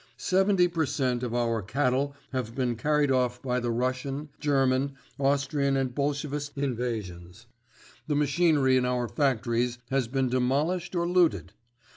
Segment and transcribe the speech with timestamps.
[0.17, 5.77] Seventy per cent, of our cattle have been carried off by the Russian, German, Austrian
[5.77, 7.45] and Bolshevist invasions.
[8.07, 11.53] The machinery in our factories has been demolished or looted.